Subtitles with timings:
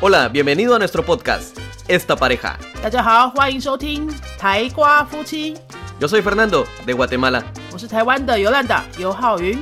[0.00, 2.58] Hola, bienvenido a nuestro podcast, Esta Pareja.
[2.82, 5.54] 大家好，欢迎收听台瓜夫妻，
[6.00, 7.44] Yo soy Fernando, de Guatemala.
[7.72, 9.58] 我是台湾的尤兰达尤浩云。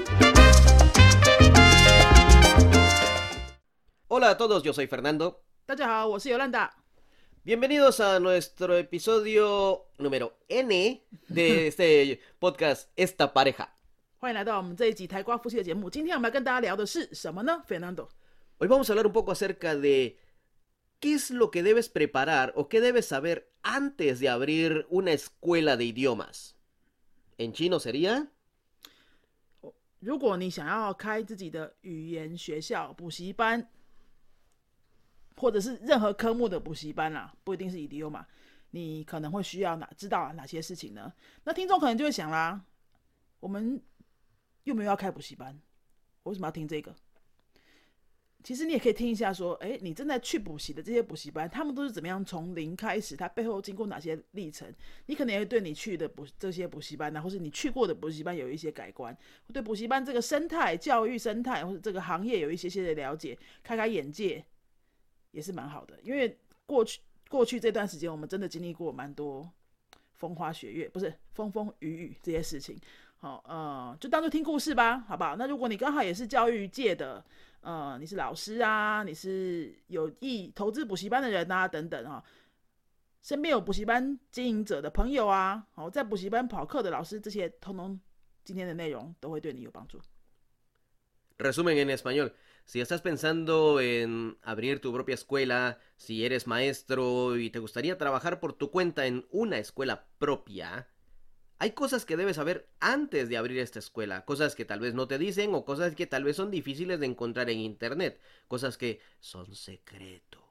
[4.09, 5.34] Hola a todos, yo soy Fernando.
[5.66, 6.72] 大家好，我是尤兰达。
[7.45, 13.68] Bienvenidos a nuestro episodio número N de este podcast, Esta Pareja.
[14.18, 15.88] 欢迎来到我们这一集台瓜夫妻的节目。
[15.88, 17.62] 今天我们要跟大家聊的是什么呢？
[17.66, 18.09] Fernando，
[18.59, 20.18] Hoy vamos a hablar un poco acerca de
[20.99, 25.77] qué es lo que debes preparar o qué debes saber antes de abrir una escuela
[25.77, 26.55] de idiomas.
[27.37, 28.27] En chino sería
[29.99, 33.67] 如果你想要开自己的语言学校、补习班，
[35.35, 38.27] 或者是任何科目的补习班啦，不一定是 EDU 嘛，
[38.69, 41.11] 你可能会需要哪知道哪些事情呢？
[41.43, 42.63] 那听众可能就会想啦，
[43.39, 43.81] 我们
[44.63, 45.59] 又没有要开补习班，
[46.23, 46.95] 为什么要听这个？
[48.45, 53.15] 其实你也可以听一下，说，哎，你正在去补习的这些补习班，他们都是怎么样从零开始？
[53.15, 54.71] 他背后经过哪些历程？
[55.07, 59.17] 你可能也会对你去的补这些补习班呢、或是你去过的补习班有一些改观，
[59.52, 64.45] 对补习班这个生态、教育生态或者这个行业有一些些的了解，开开眼界，
[65.31, 65.97] 也是蛮好的。
[66.03, 66.37] 因为
[66.67, 69.49] 过去过去这段时间，我们真的经历过蛮多
[70.13, 72.77] 风花雪月，不是风风雨雨这些事情。
[73.17, 75.35] 好，呃，就当做听故事吧，好不好？
[75.35, 77.25] 那如果你刚好也是教育界的，
[77.66, 82.23] 呃，你是老师啊，你是有意投资补习班的人啊，等等哈、
[83.23, 87.99] 身边有补习班经营者的朋友啊，好，在补习班跑课的老师，这些通通
[88.43, 89.99] 今天的内容都会对你有帮助。
[91.39, 92.33] Resumen en español.
[92.66, 98.39] Si estás pensando en abrir tu propia escuela, si eres maestro y te gustaría trabajar
[98.39, 100.88] por tu cuenta en una escuela propia,
[101.58, 105.06] hay cosas que debes saber antes de abrir esta escuela, cosas que tal vez no
[105.06, 109.00] te dicen o cosas que tal vez son difíciles de encontrar en internet, cosas que
[109.20, 110.42] son secreto,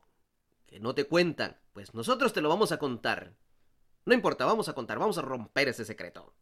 [0.67, 3.33] que no te cuentan, pues nosotros te lo vamos a contar.
[4.05, 6.33] No importa, vamos a contar, vamos a romper ese secreto.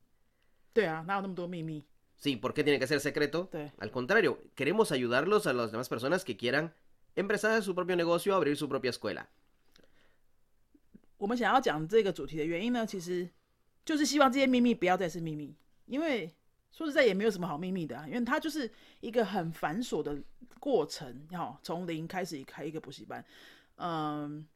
[0.74, 1.86] 对啊，哪有那么多秘密？
[2.18, 3.50] Sí, ¿por qué tiene que ser secreto?
[3.52, 3.72] Sí.
[3.80, 6.74] Al contrario, queremos ayudarlos a las demás personas que quieran
[7.16, 9.30] empezar su propio negocio, abrir su propia escuela.
[11.18, 13.30] 我们想要讲这个主题的原因呢，其实
[13.85, 15.55] 就是希望这些秘密不要再是秘密，
[15.87, 16.31] 因为
[16.71, 18.71] 说实在也没有什么好秘密的、啊，因为它就是
[19.01, 20.17] 一个很繁琐的
[20.59, 23.25] 过程，哈，从零开始开一个补习班，
[23.77, 24.47] 嗯。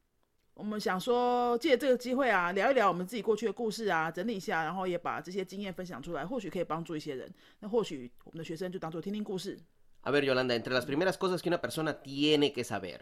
[0.59, 7.31] 我们想说，借这个机会啊，聊一聊我们自己过去的故事啊，整理一下，然后也把这些经验分享出来，或许可以帮助一些人。
[7.59, 9.55] 那或许我们的学生就当做听听故事。
[10.01, 13.01] A ver, Yolanda, entre las primeras cosas que una persona tiene que saber,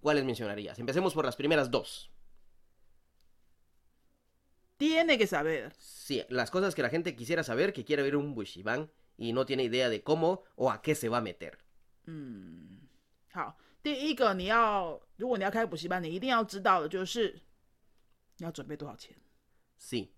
[0.00, 0.78] ¿cuáles mencionarías?
[0.78, 2.08] Empecemos por las primeras dos.
[4.79, 8.35] DNA 给 saber， Sí, las cosas que la gente quisiera saber que quiere abrir un
[8.35, 11.57] bushiban y no tiene idea de cómo o a qué se va a meter.
[13.31, 17.41] 好，第一个你要，如果你要开补习班，你一定要知道的就是
[18.37, 19.15] 你要准备多少钱。
[19.79, 20.11] Sí.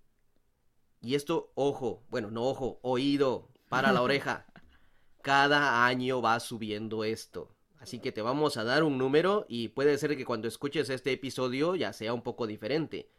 [1.00, 4.46] Y esto, ojo, bueno, no ojo, oído, para la oreja.
[5.22, 7.56] Cada año va subiendo esto.
[7.80, 11.12] Así que te vamos a dar un número y puede ser que cuando escuches este
[11.12, 13.12] episodio ya sea un poco diferente.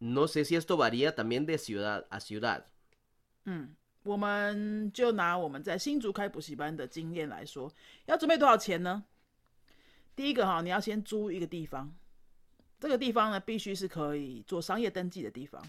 [0.00, 2.64] No sé si esto varía también de ciudad a ciudad.
[3.44, 7.72] 嗯，我们就拿我们在新竹开补习班的经验来说，
[8.06, 9.04] 要准备多少钱呢？
[10.14, 11.94] 第一个哈，你要先租一个地方，
[12.78, 15.62] 这个地方呢必须是可以做商业登记的地方。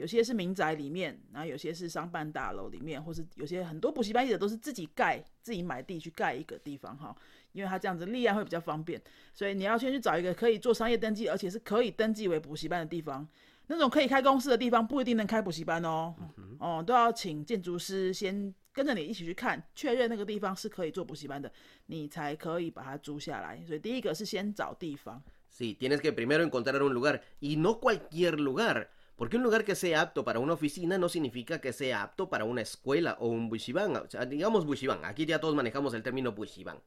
[0.00, 7.14] 有些是民宅里面，然后有些是商办大楼里面，或是有些很多补习班业者都是自己盖、自己买地去盖一个地方哈，
[7.52, 8.98] 因为他这样子立案会比较方便，
[9.34, 13.28] 所以你要先去找一个可以做商业登记，而且是可以登记为补习班的地方。
[13.66, 16.14] 那种可以开公司的地方不一定能开补习班哦，
[16.58, 21.52] 哦，都要请建筑师先跟着你一起去看，确认那个地方是可以做补习班的，
[21.86, 23.62] 你才可以把它租下来。
[23.66, 25.22] 所以第一个是先找地方
[25.54, 28.86] ，Sí, tienes que primero encontrar un lugar y no cualquier lugar.
[29.20, 32.46] Porque un lugar que sea apto para una oficina no significa que sea apto para
[32.46, 33.94] una escuela o un bushiban.
[33.96, 35.04] O sea, digamos bushiban.
[35.04, 36.80] Aquí ya todos manejamos el término bushiban.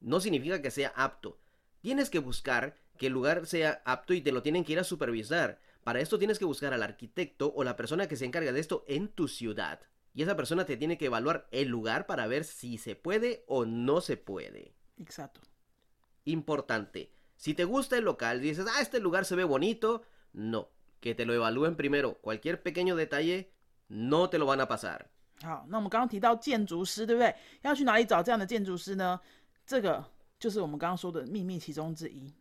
[0.00, 1.38] No significa que sea apto.
[1.82, 4.82] Tienes que buscar que el lugar sea apto y te lo tienen que ir a
[4.82, 5.60] supervisar.
[5.84, 8.86] Para esto tienes que buscar al arquitecto o la persona que se encarga de esto
[8.88, 9.80] en tu ciudad.
[10.14, 13.66] Y esa persona te tiene que evaluar el lugar para ver si se puede o
[13.66, 14.72] no se puede.
[14.96, 17.12] exacto。Importante.
[17.36, 20.00] Si te gusta el local, dices, ah, este lugar se ve bonito,
[20.32, 20.70] no.
[21.00, 22.18] Que te lo evalúen primero.
[22.20, 23.52] Cualquier pequeño detalle,
[23.88, 25.06] no te lo van a pasar.
[25.42, 27.34] 好，那我们刚刚提到建筑师，对不对？
[27.62, 29.20] 要去哪里找这样的建筑师呢？
[29.64, 30.04] 这个
[30.38, 32.34] 就是我们刚刚说的秘密其中之一。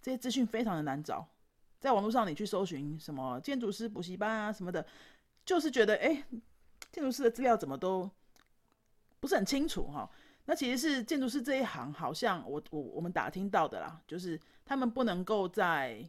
[0.00, 1.26] 这些资讯非常的难找，
[1.78, 4.86] 在网络上你去搜寻什么建筑师补习班啊什么的，
[5.44, 6.24] 就是觉得哎，
[6.90, 8.10] 建筑师的资料怎么都
[9.20, 10.08] 不是很清楚哈。
[10.46, 16.02] 那其实是建筑师这一行，好像我我我们打听到的啦，就是他们不能够在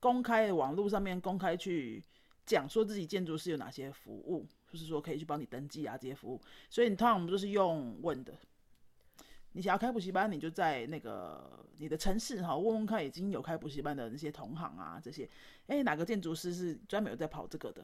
[0.00, 2.02] 公开的网络上面公开去
[2.44, 6.40] 讲说自己建筑师有哪些服务，就是说可以去帮你登记啊这些服务。
[6.70, 8.34] 所以你通常我们都是用问的。
[9.52, 15.28] 你想要开补习班，你就在那个你的城市哈，问问看已经有开补习班的那些同行啊，这些，
[15.66, 17.82] 哎，哪个建筑师是专门有在跑这个的？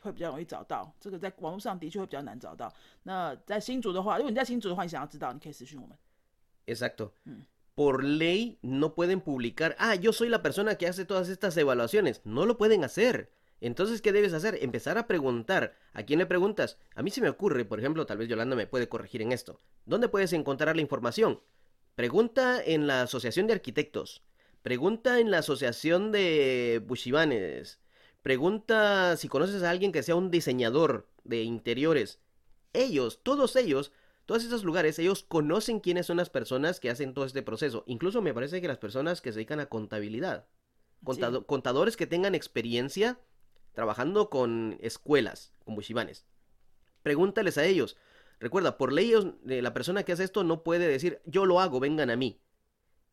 [0.00, 2.72] 会比较容易找到，这个在网络上的确会比较难找到。
[3.02, 5.96] 那在新竹的话，如果你在新竹的话，你想要知道，你可以私讯我们。
[6.66, 7.10] Exacto.
[7.78, 12.20] Por ley no pueden publicar, ah, yo soy la persona que hace todas estas evaluaciones.
[12.24, 13.30] No lo pueden hacer.
[13.60, 14.58] Entonces, ¿qué debes hacer?
[14.62, 15.76] Empezar a preguntar.
[15.92, 16.78] ¿A quién le preguntas?
[16.96, 19.60] A mí se me ocurre, por ejemplo, tal vez Yolanda me puede corregir en esto.
[19.86, 21.40] ¿Dónde puedes encontrar la información?
[21.94, 24.24] Pregunta en la Asociación de Arquitectos.
[24.62, 27.78] Pregunta en la Asociación de Bushibanes.
[28.22, 32.18] Pregunta si conoces a alguien que sea un diseñador de interiores.
[32.72, 33.92] Ellos, todos ellos,
[34.28, 37.82] todos esos lugares, ellos conocen quiénes son las personas que hacen todo este proceso.
[37.86, 40.44] Incluso me parece que las personas que se dedican a contabilidad.
[41.46, 43.18] Contadores que tengan experiencia
[43.72, 46.26] trabajando con escuelas, con bushibanes.
[47.02, 47.96] Pregúntales a ellos.
[48.38, 49.14] Recuerda, por ley
[49.46, 52.38] la persona que hace esto no puede decir yo lo hago, vengan a mí.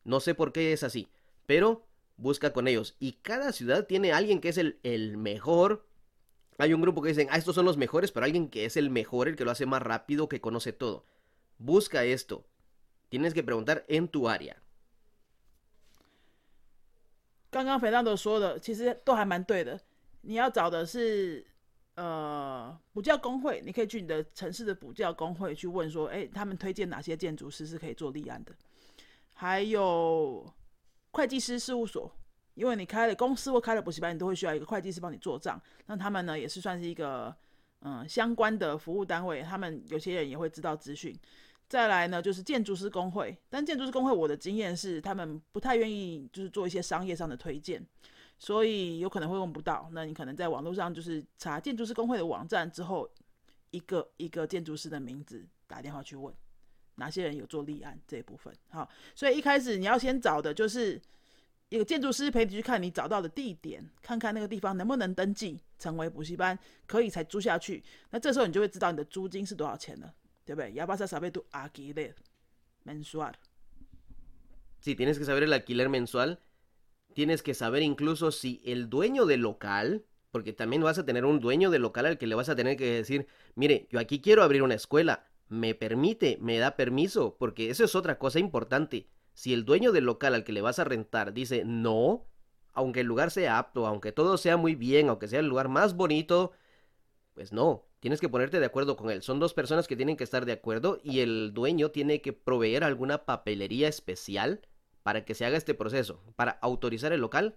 [0.03, 1.07] No sé por qué es así,
[1.45, 1.87] pero
[2.17, 2.97] busca con ellos.
[2.99, 5.87] Y cada ciudad tiene alguien que es el, el mejor.
[6.57, 8.89] Hay un grupo que dicen, ah, estos son los mejores, pero alguien que es el
[8.89, 11.05] mejor, el que lo hace más rápido, que conoce todo.
[11.57, 12.45] Busca esto.
[13.09, 14.55] Tienes que preguntar en tu área.
[17.49, 19.79] 刚刚肥当都说的，其实都还蛮对的。
[20.21, 21.45] 你要找的是
[21.95, 28.53] 呃补教工会，你可以去你的城市的补教工会去问说，哎，他们推荐哪些建筑师是可以做立案的？
[29.33, 30.53] 还有
[31.11, 32.13] 会计师事务所，
[32.55, 35.61] 因为你开了公司或开了补习班，你都会需要一个会计师帮你做账。
[35.85, 37.35] 那他们呢，也是算是一个
[37.81, 41.15] 嗯相关的服务单位，他们有些人也会知道资讯。
[41.67, 47.83] 再来呢，就是建筑师工会，但建筑师工会我的经验是，他们不太愿意就是做一些商业上的推荐，
[48.37, 49.89] 所以有可能会问不到。
[49.91, 53.09] 那你可能在网络上就是查建筑师工会的网站之后，
[53.71, 56.33] 一个一个建筑师的名字打电话去问。
[56.97, 58.53] 哪些人有做立案这一部分？
[58.69, 61.01] 好，所以一开始你要先找的就是
[61.74, 67.82] 一个建筑师陪你去看你找到的地点，看看那个地方能不能登记成为补习班，可以才租下去。
[68.10, 70.12] 那这时候你就会知道你的租金是多少钱了，
[70.44, 70.72] 对不对？
[70.72, 72.14] Ya vas a saber tu alquiler
[72.84, 73.34] mensual.
[74.80, 76.40] Si tienes que saber el alquiler mensual,
[77.14, 81.38] tienes que saber incluso si el dueño del local, porque también vas a tener un
[81.38, 84.42] dueño del local al que le vas a tener que decir, mire, yo aquí quiero
[84.42, 89.08] abrir una escuela me permite, me da permiso, porque eso es otra cosa importante.
[89.34, 92.26] Si el dueño del local al que le vas a rentar dice no,
[92.72, 95.94] aunque el lugar sea apto, aunque todo sea muy bien, aunque sea el lugar más
[95.94, 96.52] bonito,
[97.34, 99.22] pues no, tienes que ponerte de acuerdo con él.
[99.22, 102.84] Son dos personas que tienen que estar de acuerdo y el dueño tiene que proveer
[102.84, 104.60] alguna papelería especial
[105.02, 107.56] para que se haga este proceso, para autorizar el local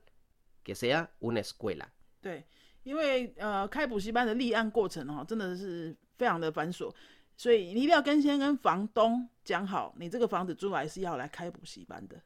[0.64, 1.92] que sea una escuela.
[2.22, 2.46] 对，
[2.84, 6.94] 因为呃，开补习班的立案过程哈、哦，真的是非常的繁琐。
[7.39, 12.21] 所以你一定要跟先跟房东讲好，你这个房子租来是要来开补习班的。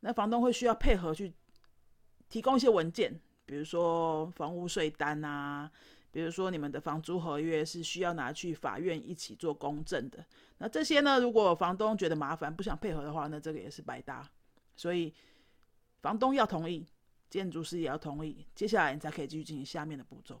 [0.00, 1.32] 那房东会需要配合去
[2.28, 5.70] 提供一些文件，比如说房屋税单啊，
[6.10, 10.26] 比如说你们的房租合约是需要拿去法院一起做公证的。
[10.58, 14.28] 那这些呢，如果房东觉得麻烦不想配合的话，那这个也是白搭。
[14.74, 15.14] 所以
[16.02, 16.84] 房东要同意，
[17.30, 20.40] 建筑师也要同意，接下来你才可以继续进行下面的步骤。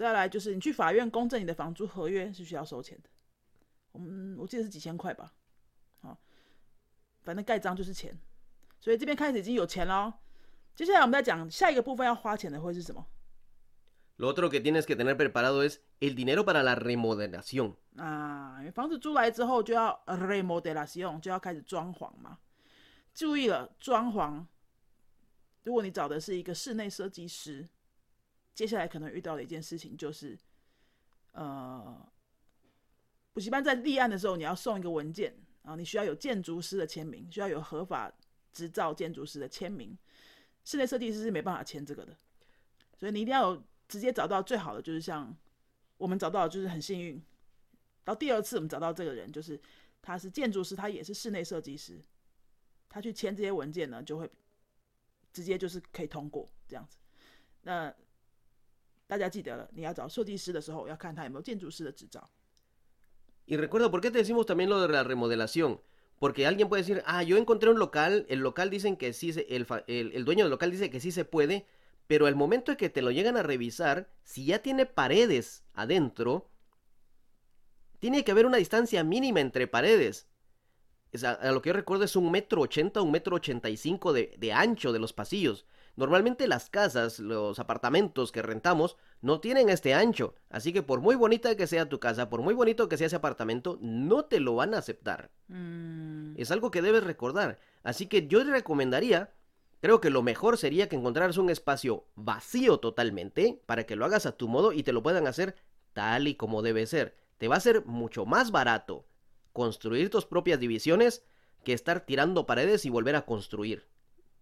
[0.00, 3.10] 再来就是你去法院公证你的房租合约是需要收钱的，
[3.92, 5.30] 我们我记得是几千块吧，
[6.00, 6.18] 好，
[7.20, 8.18] 反正盖章就是钱，
[8.80, 10.20] 所以这边开始已经有钱了。
[10.74, 13.06] 接下来我们再讲下一个部分要花钱的会是什么
[14.16, 17.74] ？Lo otro que tienes que tener preparado es el dinero para la remodelación。
[17.96, 22.38] 啊，房子租来之后就要 remodelación，就要开始装潢嘛。
[23.12, 24.46] 注意了，装潢，
[25.64, 27.68] 如果你找的是一个室内设计师。
[28.54, 30.38] 接下来可能遇到的一件事情就是，
[31.32, 32.06] 呃，
[33.32, 38.12] 补习班在立案的时候，你要送一个文件啊，你需要有建筑师的签名，需要有合法
[38.52, 39.96] 执照建筑师的签名。
[40.62, 42.14] 室内设计师是没办法签这个的，
[42.98, 45.34] 所以你一定要有直接找到最好的，就是像
[45.96, 47.20] 我们找到，就是很幸运，
[48.04, 49.58] 到第二次我们找到这个人，就是
[50.02, 51.98] 他是建筑师，他也是室内设计师，
[52.90, 54.30] 他去签这些文件呢，就会
[55.32, 56.98] 直接就是可以通过这样子。
[57.62, 57.92] 那
[59.09, 62.29] 大家记得了，你要找设计师的时候，要看他有没有建筑师的执照。
[63.47, 65.79] Y recuerda, ¿por qué te decimos también lo de la remodelación?
[66.17, 69.45] Porque alguien puede decir, ah, yo encontré un local, el local dicen que sí, se,
[69.49, 71.67] el, el, el, dueño del local dice que sí se puede,
[72.07, 76.49] pero al momento de que te lo llegan a revisar, si ya tiene paredes adentro,
[77.99, 80.27] tiene que haber una distancia mínima entre paredes.
[81.13, 83.77] O sea, a lo que yo recuerdo es un metro ochenta, un metro ochenta y
[83.77, 85.65] cinco de, de ancho de los pasillos.
[85.96, 90.34] Normalmente las casas, los apartamentos que rentamos, no tienen este ancho.
[90.48, 93.16] Así que por muy bonita que sea tu casa, por muy bonito que sea ese
[93.16, 95.30] apartamento, no te lo van a aceptar.
[95.48, 96.34] Mm.
[96.36, 97.58] Es algo que debes recordar.
[97.82, 99.32] Así que yo te recomendaría,
[99.80, 104.26] creo que lo mejor sería que encontraras un espacio vacío totalmente para que lo hagas
[104.26, 105.56] a tu modo y te lo puedan hacer
[105.92, 107.16] tal y como debe ser.
[107.38, 109.06] Te va a ser mucho más barato
[109.52, 111.24] construir tus propias divisiones
[111.64, 113.86] que estar tirando paredes y volver a construir.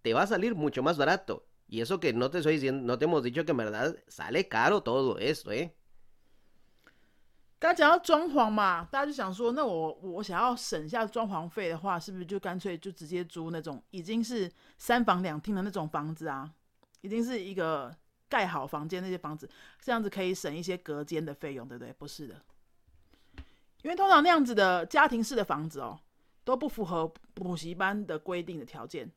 [0.08, 1.44] Te va a salir mucho más barato.
[1.68, 4.48] Y eso que no te estoy diciendo, no te hemos dicho que en verdad sale
[4.48, 5.70] caro todo esto, ¿eh?
[7.58, 16.50] 刚讲到装潢嘛，大家就想说，那我我想要省下装潢费的话，是不是就干脆就直接租那种已经是三房两厅的那种房子啊？
[17.02, 17.94] 已经是一个
[18.30, 19.46] 盖好房间那些房子，
[19.78, 21.92] 这样子可以省一些隔间的费用，对不对？
[21.92, 22.40] 不是的，
[23.82, 26.00] 因为通常那样子的家庭式的房子哦，
[26.44, 29.12] 都不符合补习班的规定的条件。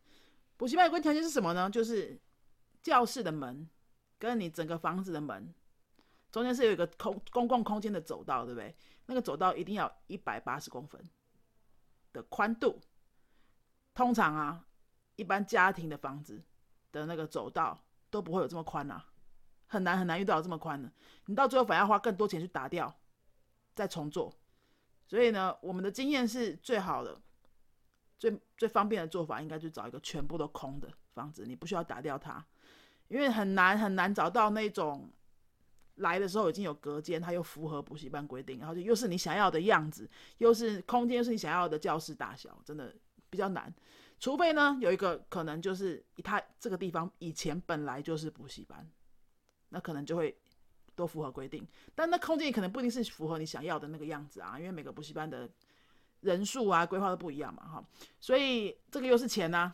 [0.62, 1.68] 补习班有个条件是什么呢？
[1.68, 2.22] 就是
[2.84, 3.68] 教室的门
[4.20, 5.52] 跟你整个房子的门
[6.32, 8.76] 中间是有一个空公共空间的走道，对不对？
[9.08, 11.04] 那个走道一定要一百八十公分
[12.14, 12.80] 的宽度。
[13.96, 14.64] 通常啊，
[15.16, 16.40] 一般家庭的房子
[16.92, 19.04] 的那个走道都不会有这么宽啊，
[19.66, 20.92] 很难很难遇到这么宽的。
[21.26, 22.96] 你到最后反而要花更多钱去打掉，
[23.74, 24.32] 再重做。
[25.08, 27.20] 所以呢，我们的经验是最好的、
[28.22, 32.46] 最最方便的做法，应该就找一个全部都空的房子，你不需要打掉它。
[33.08, 35.12] 因为很难很难找到那种
[35.96, 42.96] 来的时候已经有隔间，它又符合补习班规定，然后就又是你想要的样子，又是空间，又是你想要的教室大小，真的
[43.32, 43.74] 比较难。
[44.20, 48.88] 除非呢有一个可能就是它这个地方以前本来就是补习班，
[49.70, 50.38] 那可能就会
[50.94, 55.50] 都符合规定，但那空间可能不一定是符合你想要的那个样子啊，因为每个补习班的
[56.22, 57.86] 人数啊规划都不一样嘛，哈，
[58.20, 59.72] 所以这个又是钱呐，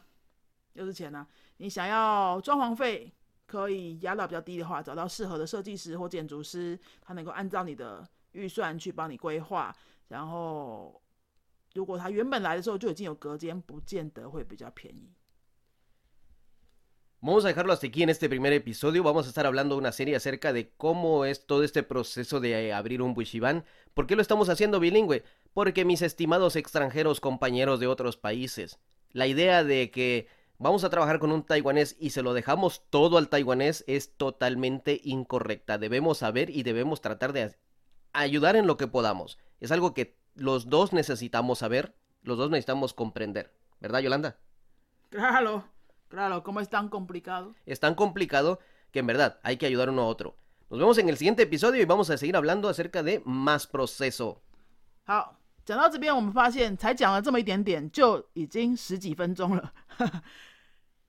[0.74, 1.26] 又是钱呐，
[1.58, 3.14] 你想要装潢费。
[3.48, 9.74] 可以压到比较低的话，找到适合的设计师或建筑师，他能够按照你的预算去帮你规划。
[10.10, 11.02] 然后，
[11.74, 15.14] 如果他原本来的时候就已经有隔间，不见得会比较便宜。
[17.20, 19.02] Vamos a dejarlo hasta aquí en este primer episodio.
[19.02, 22.72] Vamos a estar hablando de una serie acerca de cómo es todo este proceso de
[22.72, 23.66] abrir un Bushiban.
[23.96, 25.24] ¿Por qué lo estamos haciendo bilingüe?
[25.52, 28.80] Porque mis estimados extranjeros compañeros de otros países,
[29.14, 30.28] la idea de que
[30.60, 35.02] vamos a trabajar con un taiwanés y se lo dejamos todo al taiwanés es totalmente
[35.04, 35.80] incorrecta.
[35.80, 37.58] Debemos saber y debemos tratar de
[38.14, 39.40] ayudar en lo que podamos.
[39.60, 43.56] Es algo que los dos necesitamos saber, los dos necesitamos comprender.
[43.80, 44.38] ¿Verdad, Yolanda?
[45.10, 45.66] Claro,
[46.10, 47.54] claro, como es tan complicado.
[47.66, 48.60] Es tan complicado
[48.92, 50.36] que en verdad hay que ayudar uno a otro.
[50.70, 54.42] Nos vemos en el siguiente episodio y vamos a seguir hablando acerca de más proceso.
[55.06, 59.74] 好，讲到这边，我们发现才讲了这么一点点，就已经十几分钟了。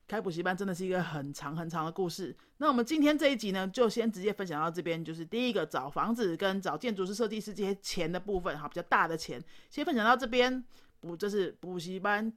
[0.07, 2.35] 开补习班真的是一个很长很长的故事。
[2.57, 9.39] 那我们今天这一集呢，就先直接分享到这边，就是第一个找房子跟找建筑师、设计师这些钱的部分，哈，比较大的钱，
[9.69, 10.63] 先分享到这边。
[11.01, 12.33] 补这是补习班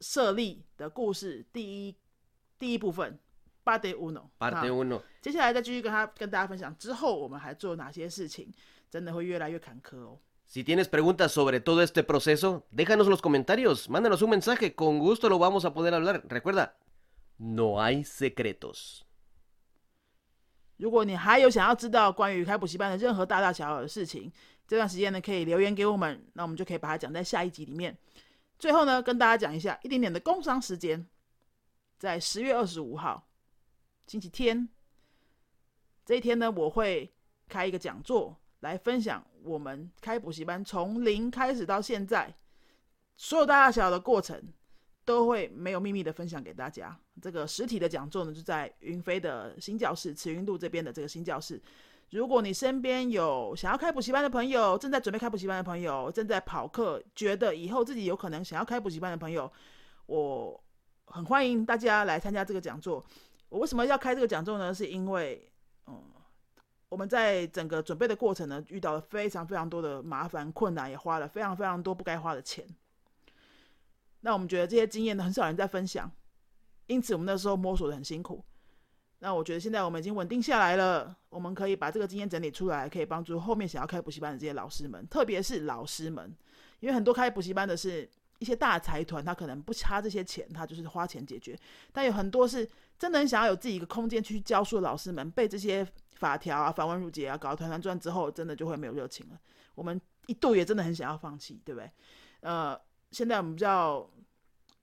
[0.00, 1.96] 设立的故事第一
[2.58, 3.18] 第一部分
[3.64, 4.28] ，Parte uno。
[4.38, 5.00] Parte uno。
[5.20, 8.52] 接下来再继续跟他跟大家分享之后我们还做哪些事情，
[8.90, 10.18] 真的会越来越坎坷哦。
[10.48, 15.38] Si tienes preguntas sobre todo este proceso, déjanos los comentarios, mándanos un mensaje, con gusto lo
[15.40, 16.22] vamos a poder hablar.
[16.28, 16.74] Recuerda,
[17.38, 19.00] no hay secretos.
[20.76, 24.30] 如果你还有想要知道关于开补习班的任何大大小小的事情，
[24.68, 27.96] 这段时间呢可以留言给我们，那我们就可以把它讲在下一集里面。
[28.58, 31.06] 最后呢，跟大家讲一下一点点的工商时间，
[31.98, 33.28] 在十月二十五号
[34.06, 34.68] 星期天
[36.04, 37.12] 这一天呢，我会
[37.48, 42.34] 开一个讲座来分享我们开补习班从零开始到现在
[43.16, 44.52] 所有大大小小的过程。
[45.06, 46.98] 都会没有秘密的分享给大家。
[47.22, 51.62] 这个实体的讲座呢，就在云飞的新教室，慈云路这边的这个新教室。
[52.10, 59.50] 如果你身边有想要开补习班的朋友，正在准备开补习班的朋友，正在跑课，觉得以后自己有可能想要开补习班的朋友，
[60.06, 60.58] 我
[61.06, 63.04] 很欢迎大家来参加这个讲座。
[63.48, 64.72] 我为什么要开这个讲座呢？
[64.72, 65.50] 是因为，
[65.86, 66.00] 嗯，
[66.88, 72.64] 我们在整个准备的过程呢，遇到了非常非常多的麻烦困难，也花了非常非常多不该花的钱。
[74.20, 76.10] 那我们觉得这些经验呢，很少人在分享，
[76.86, 78.44] 因此我们那时候摸索的很辛苦。
[79.20, 86.36] 那我觉得现在我们已经稳定下来了，我们可以把这个经验整理出来，可以帮助后面想要开补习班的这些老师们，特别是老师们，
[86.80, 88.08] 因为很多开补习班的是
[88.40, 91.58] 一些大财团，他可能不差这些钱，他就是花钱解决。
[91.92, 92.68] 但有很多是
[92.98, 99.40] 真的很想要有自己一个空间去教书的老师们，被这些法条啊、繁文缛节啊搞团团转之后，真的就会没有热情了。
[99.74, 101.90] 我们一度也真的很想要放弃，对不对？
[102.40, 102.78] 呃，
[103.12, 104.06] 现在我们比较。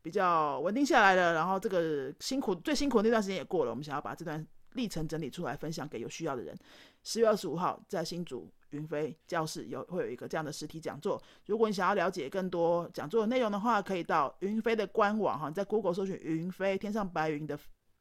[0.04, 6.56] 比较稳定下来了，然后这个辛苦最辛苦那段时间也过了，我们想要把这段历程整理出来，分享给有需要的人。
[7.04, 11.22] 十月二十五号在新竹云飞教室有会有一个这样的实体讲座。
[11.46, 17.58] 如果你想要了解更多讲座的内容的话，可以到云飞的官网哈，在 Google 搜寻“云飞天上白云”的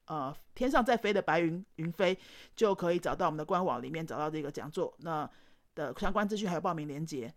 [0.07, 2.19] 呃天上在飞的白云云飞，
[2.57, 5.31] 就可以找到我们的官网里面找到这个讲座那
[5.77, 7.33] 的相关资讯还有报名链接。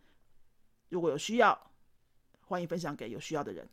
[0.89, 1.71] 如果有需要，
[2.47, 3.67] 欢迎分享给有需要的人。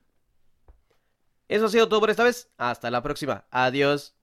[1.51, 2.49] Eso ha sido todo por esta vez.
[2.57, 3.45] Hasta la próxima.
[3.51, 4.13] Adiós.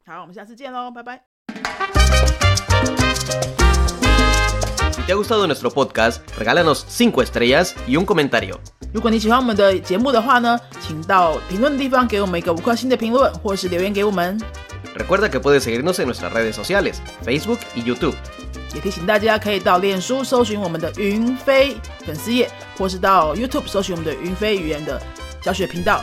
[4.93, 8.61] Si te ha gustado nuestro podcast, regálanos 5 estrellas y un comentario.
[14.95, 18.15] Recuerda que puedes seguirnos en nuestras redes sociales, Facebook y YouTube.
[18.75, 25.01] 也提醒大家可以到脸书搜寻我们的云飞粉丝页，或是到 YouTube 搜寻我们的云飞语言的
[25.41, 26.03] 教学频道。